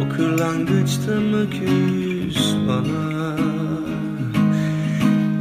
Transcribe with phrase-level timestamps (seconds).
[0.00, 3.36] O kırlangıçta mı küs bana?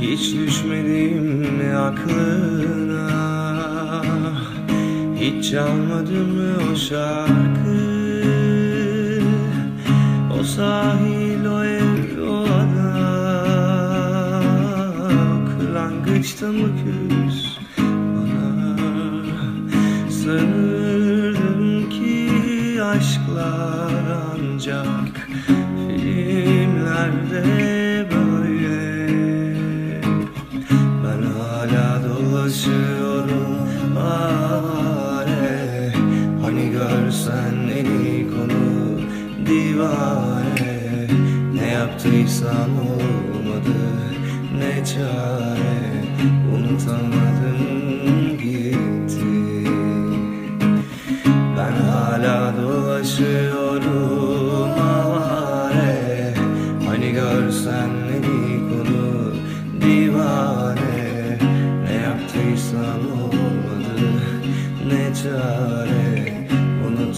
[0.00, 1.24] Hiç düşmedim
[1.58, 3.08] mi aklına
[5.16, 7.76] Hiç çalmadı mı o şarkı?
[10.40, 11.25] O sahil,
[16.26, 16.68] kırlangıçta mı
[17.78, 18.76] bana?
[20.10, 25.28] Sanırdım ki aşklar ancak
[26.00, 27.44] filmlerde
[28.10, 29.08] böyle.
[31.04, 33.58] Ben hala dolaşıyorum
[33.98, 35.92] avare.
[36.42, 39.00] Hani görsen en iyi konu
[39.46, 41.08] divane.
[41.54, 43.76] Ne yaptıysam olmadı
[44.58, 45.65] ne çare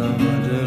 [0.00, 0.59] someone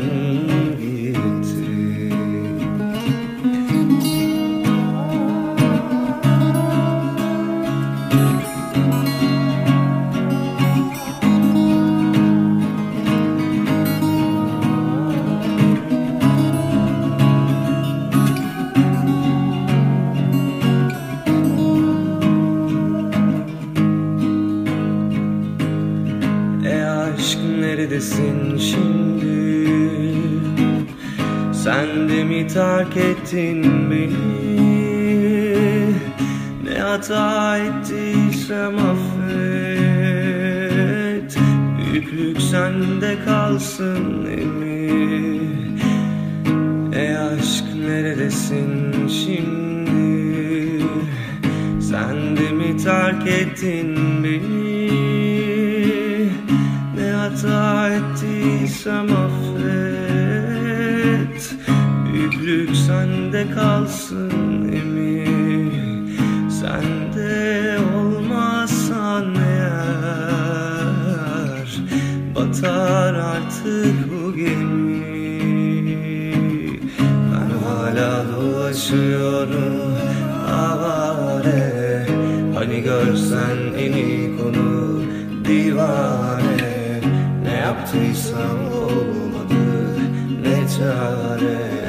[32.73, 34.53] terk ettin beni?
[36.63, 40.11] Ne hata ettiysem affet.
[41.77, 45.79] Büyüklük sende kalsın emin
[46.93, 50.83] E aşk neredesin şimdi?
[51.81, 54.89] Sen de mi terk ettin beni?
[56.97, 59.82] Ne hata ettiysem affet
[62.93, 64.31] sende kalsın
[64.73, 66.17] emin
[66.49, 70.49] Sende olmazsan eğer
[72.35, 75.43] Batar artık bu gemi.
[77.31, 79.93] Ben hala dolaşıyorum
[80.49, 82.07] avare.
[82.55, 85.01] Hani görsen en iyi konu
[85.45, 87.01] divane.
[87.43, 89.63] Ne yaptıysam olmadı
[90.43, 91.82] ne çare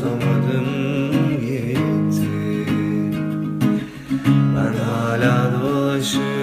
[0.00, 2.66] Unutamadım gitti
[4.56, 6.39] ben hala dolaşıyorum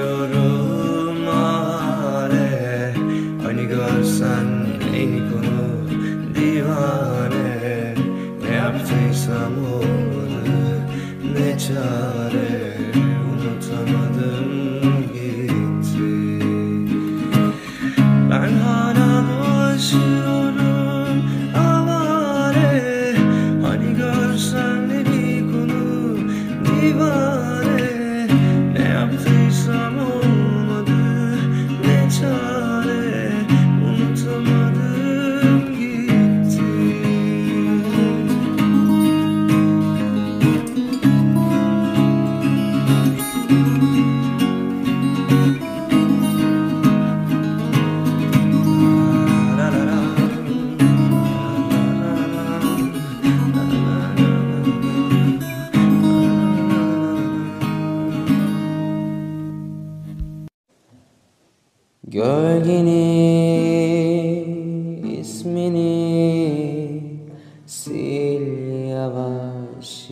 [67.75, 68.48] sil
[68.96, 70.10] yavaş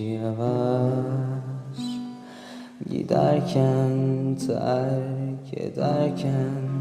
[2.90, 6.75] Giderken terk ederken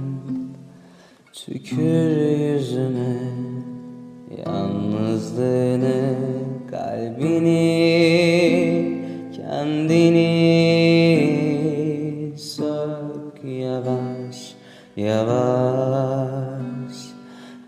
[1.32, 3.18] Tükür yüzüne.
[4.46, 6.14] Yalnızlığını
[6.70, 7.74] kalbini
[9.36, 10.32] kendini
[12.38, 14.54] sök yavaş
[14.96, 16.14] yavaş.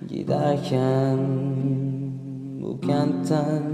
[0.08, 1.35] Giderken
[2.86, 3.66] Kantan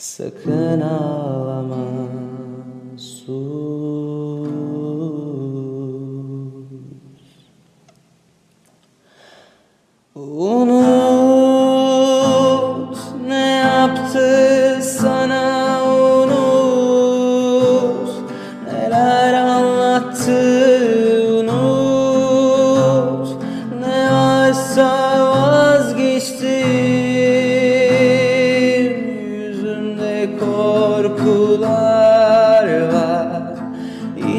[0.00, 1.85] sekenal lama.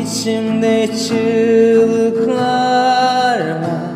[0.01, 2.37] İçimde çığlıklar
[3.39, 3.87] var.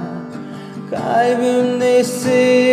[0.89, 2.70] Kalbimde simsiyahlar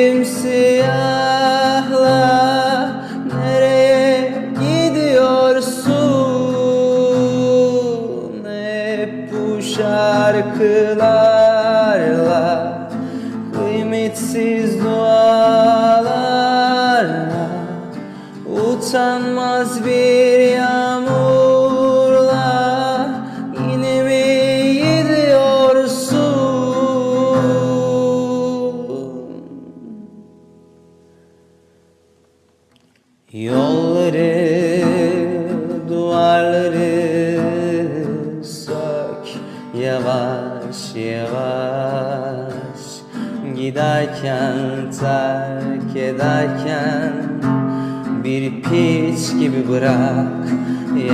[49.69, 50.29] bırak.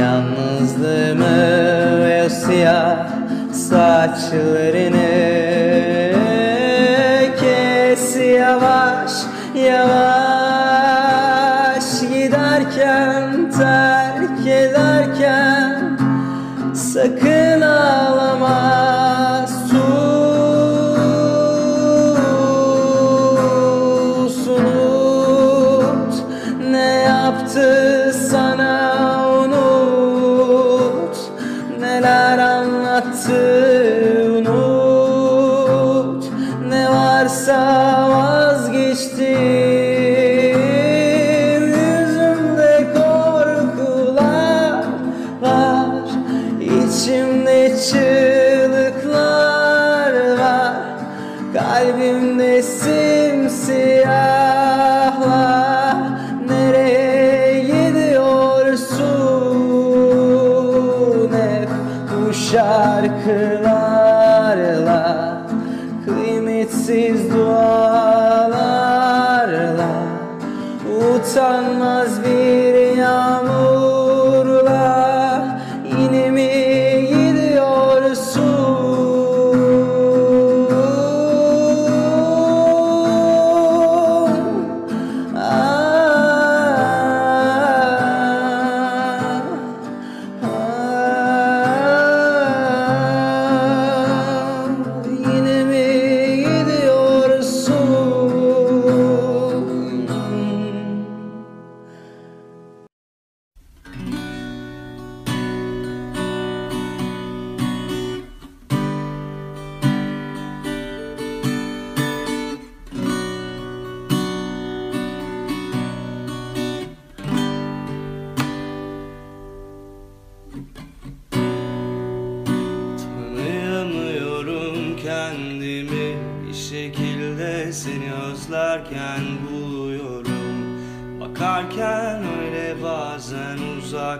[0.01, 1.37] Yalnızlığımı
[2.05, 2.97] ve o siyah
[3.53, 5.11] saçlarını
[7.41, 9.13] Kes yavaş
[9.55, 10.24] yavaş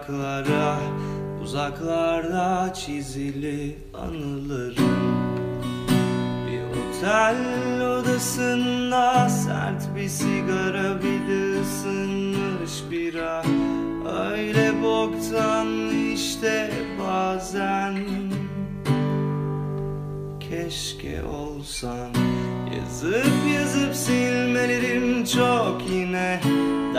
[0.09, 0.79] uzaklara
[1.43, 5.15] Uzaklarda çizili anılarım
[6.47, 7.37] Bir otel
[7.87, 13.43] odasında sert bir sigara bir de ısınmış bira.
[14.31, 15.69] Öyle boktan
[16.15, 16.71] işte
[17.01, 17.99] bazen
[20.41, 22.09] Keşke olsan.
[22.77, 26.41] Yazıp yazıp silmelerim çok yine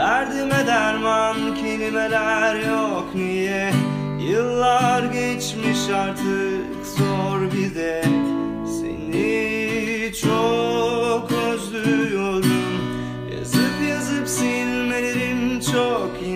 [0.06, 3.72] Derdime derman kelimeler yok niye?
[4.20, 8.04] Yıllar geçmiş artık zor bir de.
[8.66, 12.46] Seni çok özlüyorum.
[13.38, 16.35] Yazıp yazıp silmelerim çok yine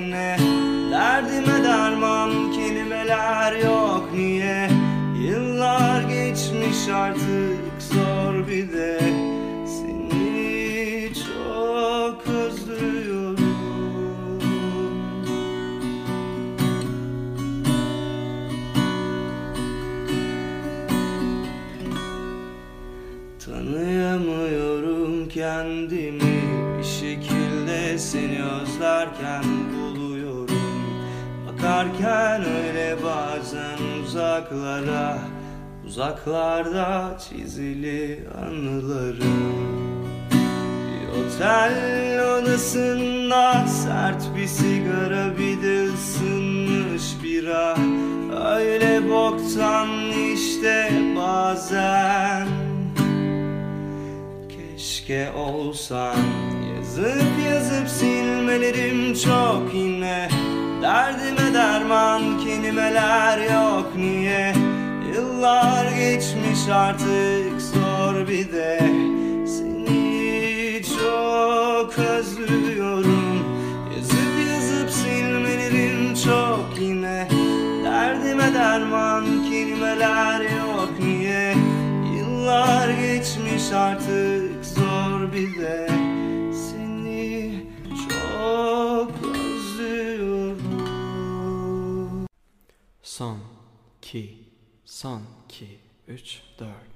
[25.68, 30.50] Bir şekilde seni özlerken buluyorum.
[31.48, 35.18] Bakarken öyle bazen uzaklara
[35.90, 39.70] Uzaklarda çizili anılarım.
[40.32, 41.74] Bir otel
[42.24, 47.78] odasında sert bir sigara bir de ısınmış bira.
[48.56, 49.90] Öyle boktan
[50.34, 52.48] işte bazen
[55.10, 56.16] Keşke olsan.
[56.76, 60.30] Yazıp yazıp silmelerim çok yine.
[60.82, 64.54] Derdime derman kelimeler yok niye?
[65.14, 68.80] Yıllar geçmiş artık zor bir de.
[69.48, 73.40] Seni çok özlüyorum.
[73.96, 77.28] Yazıp yazıp silmelerim çok yine.
[77.84, 81.56] Derdime derman kelimeler yok niye?
[82.18, 84.49] Yıllar geçmiş artık
[85.34, 85.88] de
[86.54, 87.68] Seni
[88.10, 90.60] çok özlüyorum
[93.02, 93.38] Son,
[94.02, 94.38] ki,
[94.86, 96.89] son, ki, üç, dört.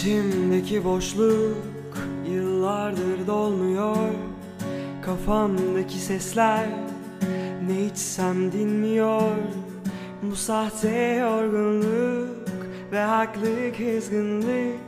[0.00, 1.56] İçimdeki boşluk
[2.30, 4.08] yıllardır dolmuyor.
[5.02, 6.66] Kafamdaki sesler
[7.68, 9.32] ne içsem dinmiyor.
[10.22, 10.88] Bu sahte
[11.20, 12.48] yorgunluk
[12.92, 14.80] ve haklı kızgınlık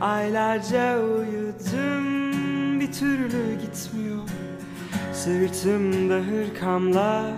[0.00, 2.40] Aylarca uyudum
[2.80, 4.28] bir türlü gitmiyor.
[5.12, 7.32] Sırtımda hırkamla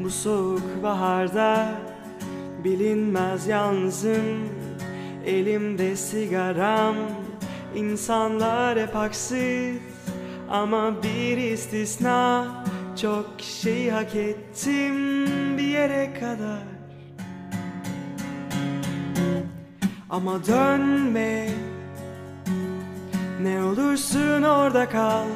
[0.00, 1.68] bu soğuk baharda
[2.64, 4.61] Bilinmez yalnızım
[5.26, 6.96] Elimde sigaram.
[7.74, 9.76] İnsanlar hep haksız
[10.50, 12.46] Ama bir istisna.
[13.02, 15.26] Çok şey hak ettim
[15.58, 16.62] bir yere kadar.
[20.10, 21.48] Ama dönme.
[23.42, 25.26] Ne olursun orada kal.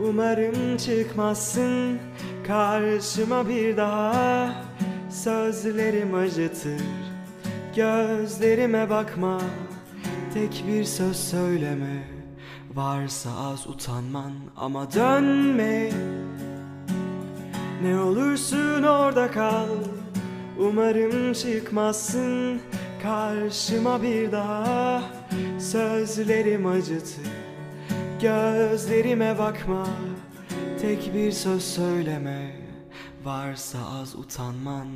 [0.00, 1.98] Umarım çıkmazsın
[2.46, 4.54] karşıma bir daha.
[5.10, 7.13] Sözlerim acıtır
[7.76, 9.40] Gözlerime bakma.
[10.34, 12.08] Tek bir söz söyleme.
[12.74, 15.90] Varsa az utanman ama dönme.
[17.82, 19.68] Ne olursun orada kal.
[20.58, 22.60] Umarım çıkmazsın.
[23.02, 25.02] Karşıma bir daha.
[25.58, 27.26] Sözlerim acıtır.
[28.20, 29.86] Gözlerime bakma.
[30.80, 32.56] Tek bir söz söyleme.
[33.24, 34.86] Varsa az utanman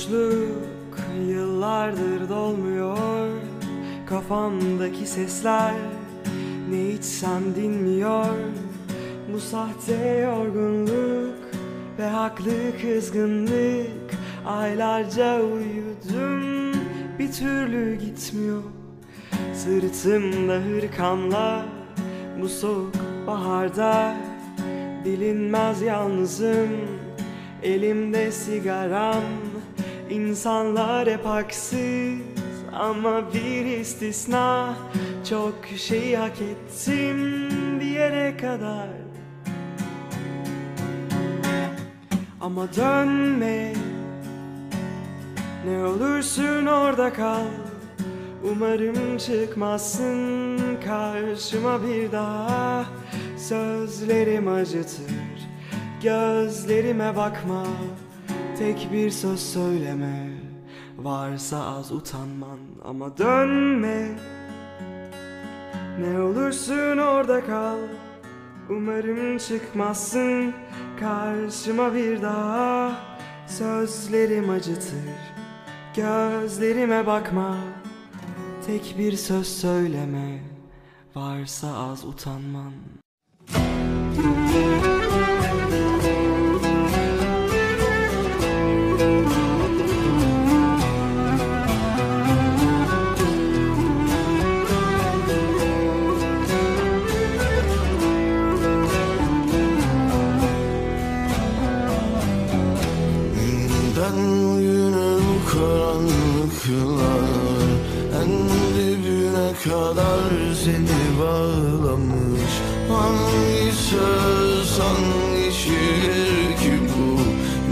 [0.00, 3.28] boşluk yıllardır dolmuyor
[4.06, 5.74] Kafamdaki sesler.
[6.70, 8.34] Ne içsem dinmiyor
[9.32, 11.34] Bu sahte yorgunluk
[11.98, 12.52] ve haklı
[12.82, 14.10] kızgınlık.
[14.46, 16.72] Aylarca uyudum
[17.18, 18.62] bir türlü gitmiyor.
[19.54, 21.64] Sırtımda hırkamla
[22.42, 22.94] bu soğuk
[23.26, 24.16] baharda
[25.04, 26.70] Bilinmez yalnızım.
[27.62, 29.49] Elimde sigaram
[30.10, 32.18] İnsanlar hep haksız
[32.72, 34.74] Ama bir istisna.
[35.30, 37.48] Çok şey hak ettim
[37.80, 38.88] bir yere kadar.
[42.40, 43.72] Ama dönme.
[45.66, 47.46] Ne olursun orada kal.
[48.44, 52.84] Umarım çıkmazsın karşıma bir daha.
[53.38, 55.14] Sözlerim acıtır
[56.02, 57.64] Gözlerime bakma
[58.60, 60.28] Tek bir söz söyleme.
[60.98, 64.08] Varsa az utanman ama dönme.
[66.00, 67.78] Ne olursun orada kal.
[68.70, 70.54] Umarım çıkmazsın.
[71.00, 72.92] Karşıma bir daha.
[73.46, 75.18] Sözlerim acıtır.
[75.96, 77.56] Gözlerime bakma.
[78.66, 80.38] Tek bir söz söyleme.
[81.14, 82.72] Varsa az utanman
[106.98, 107.70] karanlıklar
[108.22, 108.32] En
[108.74, 112.52] dibine kadar seni bağlamış.
[112.88, 117.20] Hangi söz hangi şiir ki bu?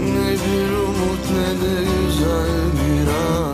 [0.03, 3.48] Ne bir umut ne de güzel bir an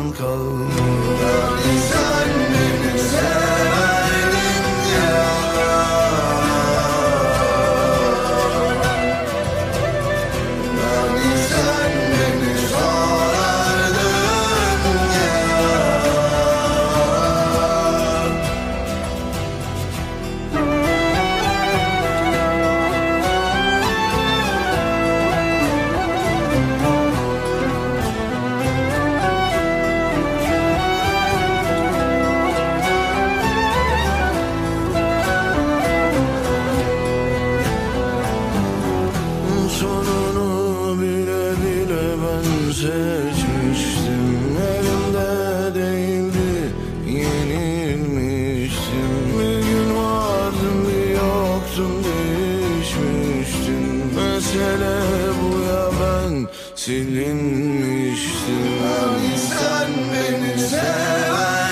[54.56, 54.96] Mesele
[55.42, 58.66] bu ya ben silinmiştim.
[58.84, 61.65] Yani sen beni sever